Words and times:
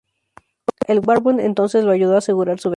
El 0.87 0.99
Warbound 1.05 1.39
entonces 1.41 1.83
lo 1.83 1.91
ayudó 1.91 2.15
a 2.15 2.17
asegurar 2.17 2.59
su 2.59 2.69
venganza. 2.69 2.69